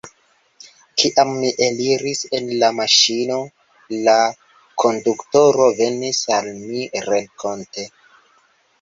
[1.01, 3.39] Kiam mi eliris el la maŝino,
[4.09, 4.17] la
[4.87, 7.91] konduktoro venis al mi renkonte.